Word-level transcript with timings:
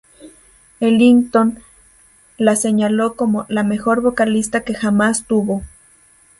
Ellington 0.79 1.61
la 2.37 2.55
señaló 2.55 3.15
como 3.15 3.45
"la 3.49 3.63
mejor 3.63 4.01
vocalista 4.01 4.63
que 4.63 4.73
jamás 4.73 5.25
tuvo". 5.27 5.61